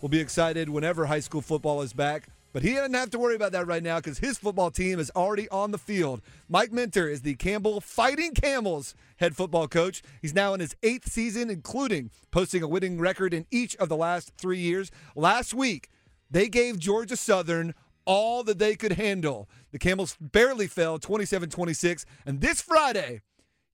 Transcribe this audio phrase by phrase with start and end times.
[0.00, 2.28] will be excited whenever high school football is back.
[2.52, 5.10] But he doesn't have to worry about that right now because his football team is
[5.14, 6.20] already on the field.
[6.48, 10.02] Mike Minter is the Campbell Fighting Camels head football coach.
[10.20, 13.96] He's now in his eighth season, including posting a winning record in each of the
[13.96, 14.90] last three years.
[15.14, 15.90] Last week,
[16.28, 17.74] they gave Georgia Southern
[18.04, 19.48] all that they could handle.
[19.70, 22.04] The Camels barely fell 27 26.
[22.26, 23.20] And this Friday,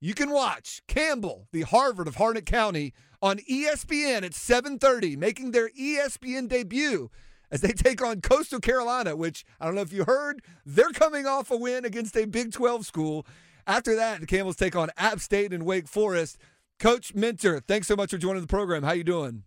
[0.00, 2.92] you can watch Campbell, the Harvard of Harnett County,
[3.22, 7.10] on ESPN at 7:30, making their ESPN debut
[7.50, 11.26] as they take on Coastal Carolina, which I don't know if you heard, they're coming
[11.26, 13.26] off a win against a Big 12 school.
[13.66, 16.38] After that, the Camels take on App State and Wake Forest.
[16.78, 18.82] Coach Minter, thanks so much for joining the program.
[18.82, 19.44] How you doing?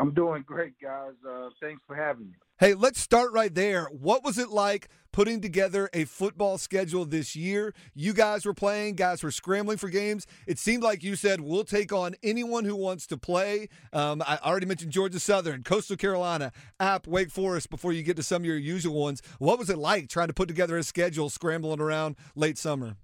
[0.00, 1.12] I'm doing great, guys.
[1.28, 2.32] Uh, thanks for having me.
[2.58, 3.84] Hey, let's start right there.
[3.86, 7.74] What was it like putting together a football schedule this year?
[7.94, 10.26] You guys were playing, guys were scrambling for games.
[10.46, 13.68] It seemed like you said, we'll take on anyone who wants to play.
[13.92, 18.22] Um, I already mentioned Georgia Southern, Coastal Carolina, App, Wake Forest before you get to
[18.22, 19.20] some of your usual ones.
[19.38, 22.96] What was it like trying to put together a schedule, scrambling around late summer?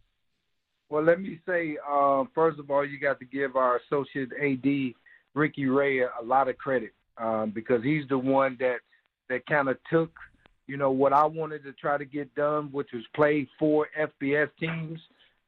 [0.89, 4.95] Well, let me say, uh, first of all, you got to give our associate AD
[5.37, 8.79] Ricky Ray a, lot of credit um, because he's the one that
[9.29, 10.11] that kind of took,
[10.67, 14.49] you know, what I wanted to try to get done, which was play four FBS
[14.59, 14.99] teams,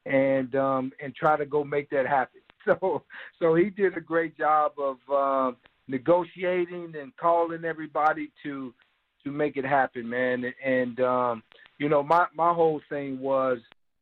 [0.05, 2.41] and um, and try to go make that happen.
[2.67, 3.03] So
[3.39, 8.75] so he did a great job of uh, negotiating and calling everybody to
[9.25, 10.45] to make it happen, man.
[10.63, 11.43] And um,
[11.79, 13.59] you know, my my whole thing was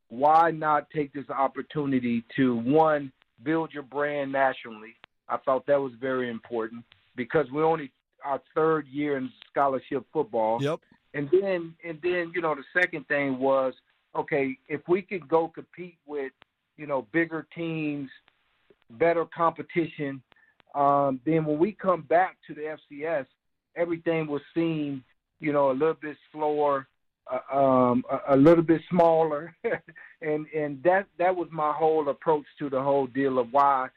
[0.08, 3.12] why not take this opportunity to one
[3.44, 4.96] build your brand nationally
[5.28, 6.84] I thought that was very important
[7.16, 7.90] because we're only
[8.24, 10.62] our third year in scholarship football.
[10.62, 10.80] Yep.
[11.14, 13.72] And then and then you know the second thing was
[14.14, 16.32] okay if we could go compete with
[16.76, 18.10] you know bigger teams,
[18.90, 20.22] better competition.
[20.74, 23.26] Um, then when we come back to the FCS,
[23.76, 25.02] everything was seen
[25.40, 26.86] you know a little bit slower,
[27.32, 29.54] uh, um, a, a little bit smaller,
[30.20, 33.88] and and that that was my whole approach to the whole deal of why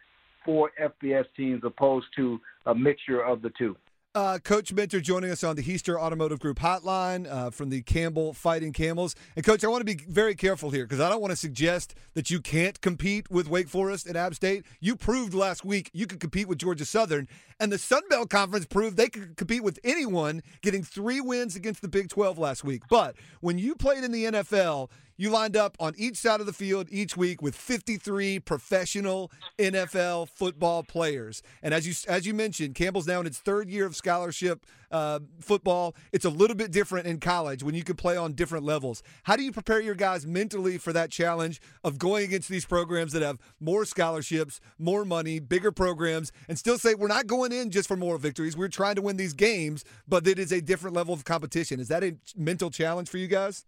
[0.44, 3.76] four FBS teams opposed to a mixture of the two.
[4.16, 8.34] Uh, Coach Minter joining us on the Heister Automotive Group hotline uh, from the Campbell
[8.34, 9.16] Fighting Camels.
[9.36, 11.94] And, Coach, I want to be very careful here because I don't want to suggest
[12.16, 14.66] that you can't compete with Wake Forest and App State.
[14.80, 17.28] You proved last week you could compete with Georgia Southern,
[17.60, 21.84] and the Sun Belt Conference proved they could compete with anyone, getting three wins against
[21.84, 22.82] the Big 12 last week.
[22.90, 24.90] But when you played in the NFL,
[25.20, 30.30] you lined up on each side of the field each week with 53 professional NFL
[30.30, 31.44] football players.
[31.62, 35.20] And as you as you mentioned, Campbell's now in its third year of scholarship uh,
[35.42, 35.94] football.
[36.14, 39.04] It's a little bit different in college when you can play on different levels.
[39.24, 43.12] How do you prepare your guys mentally for that challenge of going against these programs
[43.12, 47.72] that have more scholarships, more money, bigger programs, and still say we're not going in
[47.72, 48.56] just for more victories.
[48.56, 51.82] We're trying to win these games, but it is a different level of competition.
[51.82, 53.66] Is that a mental challenge for you guys?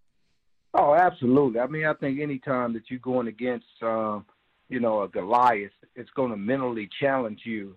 [0.74, 1.60] Oh, absolutely.
[1.60, 4.20] I mean, I think anytime that you're going against, uh,
[4.70, 7.76] you know, a Goliath, it's going to mentally challenge you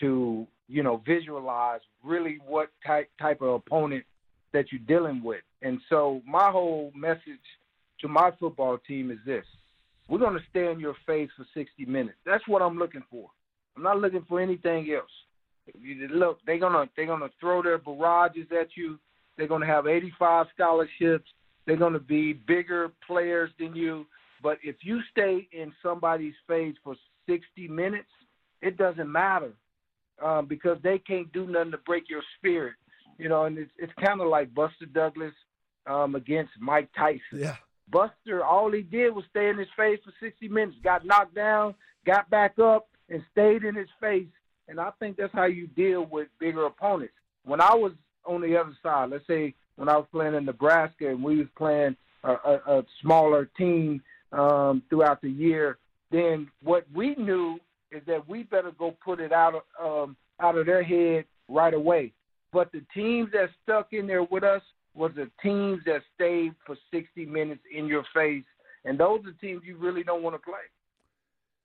[0.00, 4.04] to, you know, visualize really what type type of opponent
[4.52, 5.42] that you're dealing with.
[5.62, 7.22] And so, my whole message
[8.00, 9.44] to my football team is this:
[10.08, 12.18] We're going to stay in your face for 60 minutes.
[12.26, 13.28] That's what I'm looking for.
[13.76, 15.10] I'm not looking for anything else.
[16.10, 18.98] Look, they're gonna they're gonna throw their barrages at you.
[19.38, 21.30] They're gonna have 85 scholarships
[21.66, 24.06] they're going to be bigger players than you.
[24.42, 26.96] But if you stay in somebody's face for
[27.28, 28.08] 60 minutes,
[28.60, 29.52] it doesn't matter
[30.22, 32.74] um, because they can't do nothing to break your spirit.
[33.18, 35.34] You know, and it's, it's kind of like Buster Douglas
[35.86, 37.20] um, against Mike Tyson.
[37.34, 37.56] Yeah.
[37.90, 41.74] Buster, all he did was stay in his face for 60 minutes, got knocked down,
[42.06, 44.28] got back up, and stayed in his face.
[44.68, 47.14] And I think that's how you deal with bigger opponents.
[47.44, 47.92] When I was
[48.24, 51.48] on the other side, let's say when I was playing in Nebraska and we was
[51.58, 54.00] playing a, a, a smaller team
[54.30, 55.78] um, throughout the year,
[56.12, 57.58] then what we knew
[57.90, 61.74] is that we better go put it out of um, out of their head right
[61.74, 62.12] away.
[62.52, 64.62] But the teams that stuck in there with us
[64.94, 68.44] was the teams that stayed for 60 minutes in your face,
[68.84, 70.62] and those are teams you really don't want to play.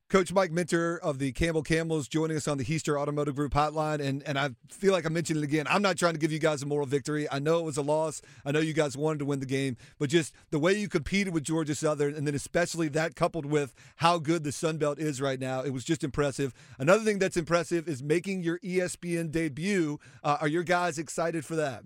[0.10, 4.00] Coach Mike Minter of the Campbell Camels joining us on the Heister Automotive Group hotline.
[4.00, 5.66] And, and I feel like I mentioned it again.
[5.70, 7.28] I'm not trying to give you guys a moral victory.
[7.30, 8.22] I know it was a loss.
[8.46, 9.76] I know you guys wanted to win the game.
[10.00, 13.74] But just the way you competed with Georgia Southern, and then especially that coupled with
[13.98, 16.54] how good the Sun Belt is right now, it was just impressive.
[16.80, 20.00] Another thing that's impressive is making your ESPN debut.
[20.24, 21.84] Uh, are your guys excited for that?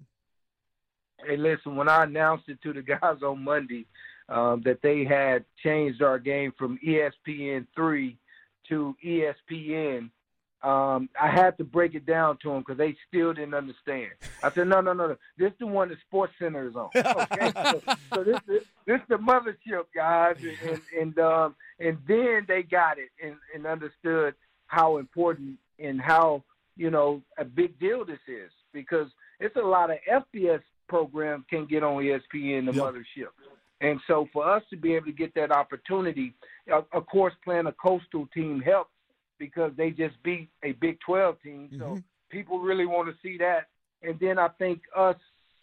[1.25, 3.87] Hey, listen, when I announced it to the guys on Monday,
[4.31, 8.17] um, that they had changed our game from ESPN three
[8.69, 10.09] to ESPN.
[10.63, 14.11] um, I had to break it down to them because they still didn't understand.
[14.41, 15.17] I said, no, no, no, no.
[15.37, 16.89] This is the one the Sports Center is on.
[16.95, 17.81] Okay, so,
[18.13, 22.97] so this, this this the mothership, guys, and and and, um, and then they got
[22.97, 24.33] it and, and understood
[24.67, 26.43] how important and how
[26.77, 29.07] you know a big deal this is because
[29.39, 32.75] it's a lot of FBS programs can get on ESPN, the yep.
[32.75, 33.31] mothership.
[33.81, 36.35] And so for us to be able to get that opportunity,
[36.71, 38.91] of course, playing a coastal team helps
[39.39, 41.69] because they just beat a Big 12 team.
[41.71, 41.99] So mm-hmm.
[42.29, 43.69] people really want to see that.
[44.03, 45.15] And then I think us,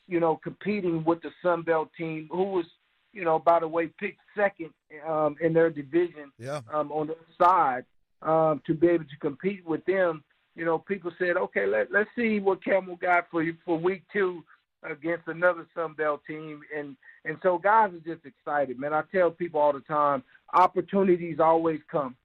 [0.08, 2.66] you know, competing with the Sun Belt team, who was,
[3.12, 4.70] you know, by the way, picked second
[5.08, 6.60] um, in their division yeah.
[6.72, 7.84] um, on the side,
[8.22, 10.24] um, to be able to compete with them.
[10.56, 14.02] You know, people said, okay, let, let's see what Campbell got for you for week
[14.12, 14.42] two
[14.82, 16.60] against another Sun Belt team.
[16.76, 18.92] And, and so guys are just excited, man.
[18.92, 20.22] I tell people all the time,
[20.52, 22.16] opportunities always come.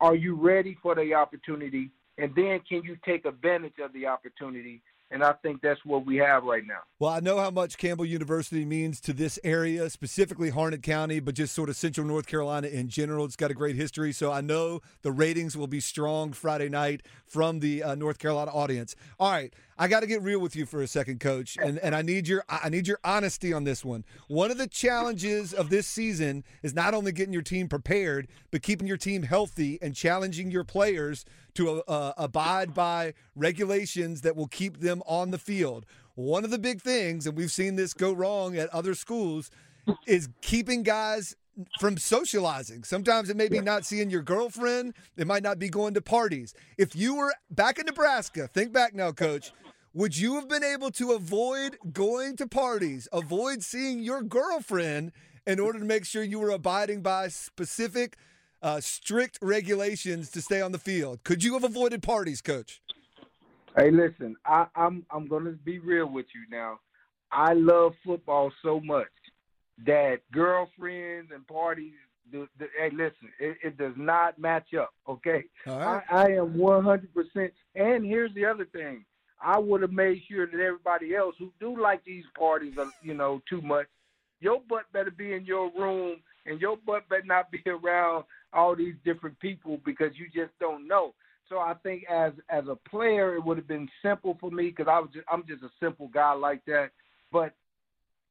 [0.00, 1.90] Are you ready for the opportunity?
[2.18, 4.82] And then can you take advantage of the opportunity?
[5.10, 6.80] And I think that's what we have right now.
[6.98, 11.34] Well, I know how much Campbell University means to this area, specifically Harnett County, but
[11.34, 13.24] just sort of central North Carolina in general.
[13.24, 14.12] It's got a great history.
[14.12, 18.50] So I know the ratings will be strong Friday night from the uh, North Carolina
[18.50, 18.94] audience.
[19.18, 19.54] All right.
[19.80, 22.26] I got to get real with you for a second, Coach, and, and I need
[22.26, 24.04] your I need your honesty on this one.
[24.26, 28.62] One of the challenges of this season is not only getting your team prepared, but
[28.62, 34.48] keeping your team healthy and challenging your players to uh, abide by regulations that will
[34.48, 35.86] keep them on the field.
[36.16, 39.48] One of the big things, and we've seen this go wrong at other schools,
[40.06, 41.36] is keeping guys
[41.78, 42.84] from socializing.
[42.84, 44.94] Sometimes it may be not seeing your girlfriend.
[45.16, 46.54] It might not be going to parties.
[46.76, 49.52] If you were back in Nebraska, think back now, coach.
[49.98, 55.10] Would you have been able to avoid going to parties, avoid seeing your girlfriend
[55.44, 58.16] in order to make sure you were abiding by specific,
[58.62, 61.24] uh, strict regulations to stay on the field?
[61.24, 62.80] Could you have avoided parties, coach?
[63.76, 66.78] Hey, listen, I, I'm I'm going to be real with you now.
[67.32, 69.08] I love football so much
[69.84, 71.94] that girlfriends and parties.
[72.30, 74.90] Do, do, hey, listen, it, it, does not match up.
[75.08, 76.04] Okay, right.
[76.08, 77.12] I, I am 100.
[77.12, 79.04] percent And here's the other thing:
[79.40, 83.14] I would have made sure that everybody else who do like these parties, uh, you
[83.14, 83.86] know, too much,
[84.40, 88.74] your butt better be in your room, and your butt better not be around all
[88.74, 91.14] these different people because you just don't know.
[91.48, 94.86] So I think as as a player, it would have been simple for me because
[94.88, 96.90] I was just, I'm just a simple guy like that.
[97.32, 97.54] But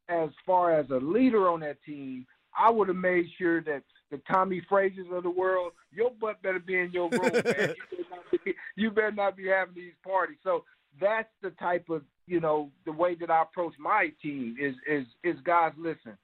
[0.10, 2.28] as far as a leader on that team,
[2.58, 6.60] I would have made sure that the Tommie Frazier's of the world, your butt better
[6.60, 7.44] be in your room, man.
[7.44, 10.38] you, better be, you better not be having these parties.
[10.44, 10.64] So
[11.00, 15.06] that's the type of you know the way that I approach my team is is
[15.24, 16.18] is guys listen.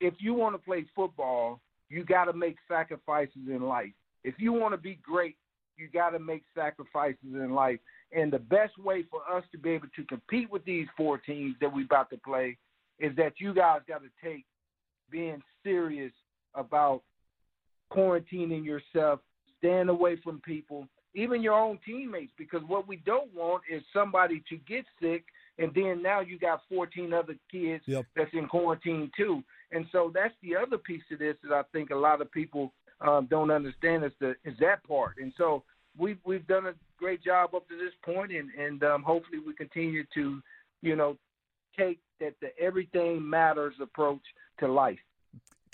[0.00, 3.92] If you want to play football, you got to make sacrifices in life.
[4.24, 5.36] If you want to be great,
[5.76, 7.78] you got to make sacrifices in life.
[8.12, 11.56] And the best way for us to be able to compete with these four teams
[11.60, 12.56] that we about to play
[12.98, 14.44] is that you guys got to take
[15.10, 16.12] being serious
[16.54, 17.02] about
[17.92, 19.20] quarantining yourself,
[19.58, 24.42] staying away from people, even your own teammates, because what we don't want is somebody
[24.48, 25.24] to get sick
[25.58, 28.04] and then now you got 14 other kids yep.
[28.16, 29.42] that's in quarantine too.
[29.72, 32.72] And so that's the other piece of this that I think a lot of people
[33.00, 35.16] um, don't understand is the is that part.
[35.20, 35.62] And so
[35.96, 39.54] we've we've done a great job up to this point, and and um, hopefully we
[39.54, 40.40] continue to,
[40.82, 41.16] you know,
[41.78, 44.22] take that the everything matters approach
[44.60, 44.98] to life.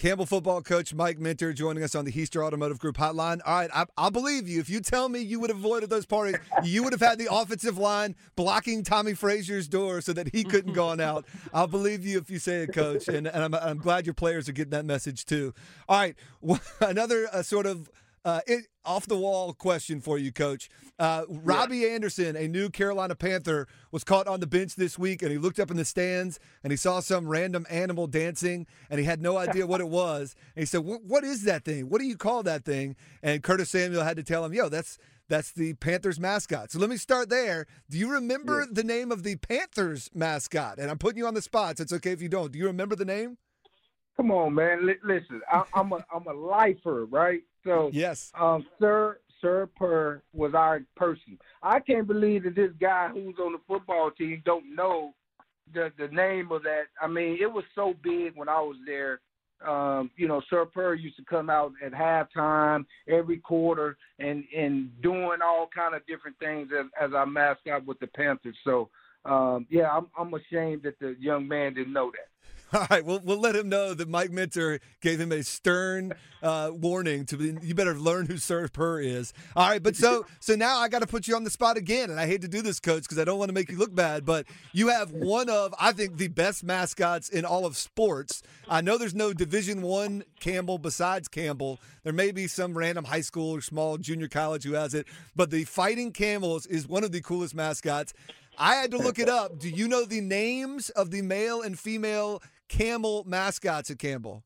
[0.00, 3.42] Campbell football coach Mike Minter joining us on the Heister Automotive Group hotline.
[3.44, 4.58] All right, I, will believe you.
[4.58, 7.28] If you tell me you would have avoided those parties, you would have had the
[7.30, 11.26] offensive line blocking Tommie Frazier's door so that he couldn't go on out.
[11.52, 13.08] I'll believe you if you say it, coach.
[13.08, 15.52] And, and I'm, I'm glad your players are getting that message too.
[15.86, 16.16] All right,
[16.80, 17.90] another uh, sort of
[18.24, 20.68] uh, it, off the wall question for you, Coach.
[20.98, 21.88] Uh, Robbie yeah.
[21.88, 25.58] Anderson, a new Carolina Panther, was caught on the bench this week, and he looked
[25.58, 29.36] up in the stands and he saw some random animal dancing, and he had no
[29.36, 30.34] idea what it was.
[30.54, 31.88] And he said, "What is that thing?
[31.88, 34.98] What do you call that thing?" And Curtis Samuel had to tell him, "Yo, that's."
[35.28, 36.72] That's the Panthers mascot.
[36.72, 37.68] So let me start there.
[37.88, 38.66] Do you remember yeah.
[38.72, 40.78] the name of the Panthers mascot?
[40.78, 41.78] And I'm putting you on the spot.
[41.78, 42.50] So it's okay if you don't.
[42.50, 43.38] Do you remember the name?
[44.16, 44.88] Come on, man.
[44.88, 47.42] L- listen, I- I'm a I'm a lifer, right?
[47.64, 51.38] So yes, um, Sir Sir Purr was our person.
[51.62, 55.14] I can't believe that this guy who's on the football team don't know
[55.72, 56.84] the the name of that.
[57.00, 59.20] I mean, it was so big when I was there.
[59.66, 64.90] Um, you know, Sir Purr used to come out at halftime every quarter and and
[65.02, 68.56] doing all kind of different things as, as our mascot with the Panthers.
[68.64, 68.88] So
[69.24, 72.28] um, yeah, I'm I'm ashamed that the young man didn't know that.
[72.74, 76.70] All right, we'll, we'll let him know that Mike Minter gave him a stern uh,
[76.72, 79.32] warning to be, you better learn who Sir Purr is.
[79.56, 82.10] All right, but so so now I got to put you on the spot again,
[82.10, 83.92] and I hate to do this, Coach, because I don't want to make you look
[83.92, 88.42] bad, but you have one of I think the best mascots in all of sports.
[88.68, 91.80] I know there's no Division One Campbell besides Campbell.
[92.04, 95.50] There may be some random high school or small junior college who has it, but
[95.50, 98.14] the Fighting Camels is one of the coolest mascots.
[98.60, 99.58] I had to look it up.
[99.58, 104.44] Do you know the names of the male and female camel mascots at Campbell?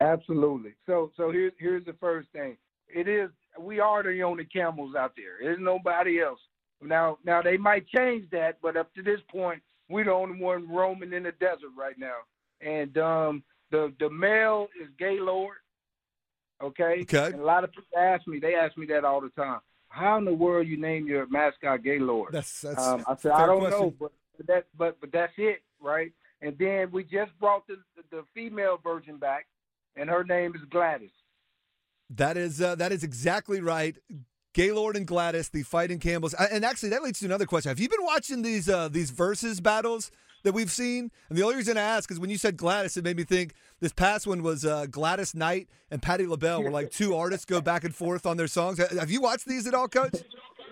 [0.00, 0.74] Absolutely.
[0.86, 2.56] So so here's here's the first thing.
[2.88, 5.36] It is we are the only camels out there.
[5.40, 6.40] There's nobody else.
[6.82, 10.68] Now now they might change that, but up to this point, we're the only one
[10.68, 12.18] roaming in the desert right now.
[12.60, 15.58] And um the the male is Gaylord.
[16.60, 17.02] Okay.
[17.02, 17.26] Okay.
[17.26, 19.60] And a lot of people ask me, they ask me that all the time.
[19.88, 22.32] How in the world you name your mascot Gaylord?
[22.32, 22.86] That's that's.
[22.86, 23.80] Um, I said I don't question.
[23.80, 24.12] know, but
[24.46, 26.12] that but but that's it, right?
[26.40, 27.78] And then we just brought the
[28.10, 29.46] the, female version back,
[29.96, 31.10] and her name is Gladys.
[32.10, 33.96] That is uh, that is exactly right.
[34.54, 37.70] Gaylord and Gladys, the fighting Campbells, and actually that leads to another question.
[37.70, 40.10] Have you been watching these uh, these versus battles
[40.42, 41.10] that we've seen?
[41.28, 43.54] And the only reason I ask is when you said Gladys, it made me think
[43.80, 47.60] this past one was uh, Gladys Knight and Patti LaBelle, where like two artists go
[47.60, 48.78] back and forth on their songs.
[48.78, 50.14] Have you watched these at all, Coach?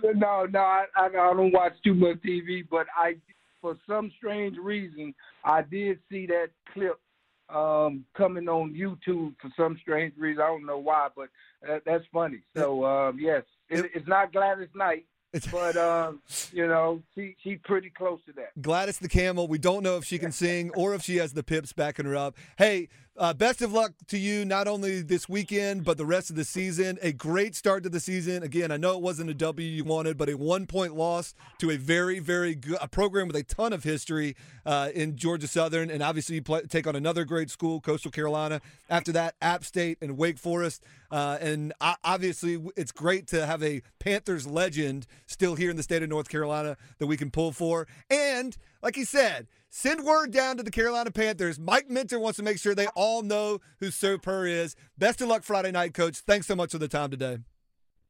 [0.02, 3.16] No, no, I, I, don't watch too much TV, but I,
[3.60, 7.00] for some strange reason, I did see that clip
[7.48, 10.42] um, coming on YouTube for some strange reason.
[10.42, 11.28] I don't know why, but
[11.62, 12.40] that, that's funny.
[12.56, 15.06] So um, yes, it, it's not Gladys Knight,
[15.52, 16.20] but um,
[16.52, 18.60] you know, she she's pretty close to that.
[18.60, 19.48] Gladys the Camel.
[19.48, 22.16] We don't know if she can sing or if she has the pips backing her
[22.16, 22.36] up.
[22.56, 26.36] Hey, uh, best of luck to you, not only this weekend, but the rest of
[26.36, 26.98] the season.
[27.02, 28.42] A great start to the season.
[28.42, 31.70] Again, I know it wasn't a W you wanted, but a one point loss to
[31.70, 35.90] a very, very good a program with a ton of history uh, in Georgia Southern.
[35.90, 38.60] And obviously, you play, take on another great school, Coastal Carolina.
[38.90, 40.84] After that, App State and Wake Forest.
[41.10, 46.02] Uh, and obviously, it's great to have a Panthers legend still here in the state
[46.02, 47.86] of North Carolina that we can pull for.
[48.10, 51.58] And like he said, send word down to the Carolina Panthers.
[51.58, 54.76] Mike Minter wants to make sure they all know who Sir Purr is.
[54.98, 56.18] Best of luck Friday night, Coach.
[56.18, 57.38] Thanks so much for the time today.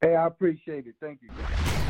[0.00, 0.94] Hey, I appreciate it.
[1.00, 1.30] Thank you.